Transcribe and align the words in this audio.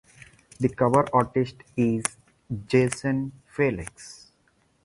The 0.59 0.69
cover 0.69 1.05
artist 1.13 1.57
is 1.77 2.03
Jason 2.65 3.33
Felix. 3.45 4.31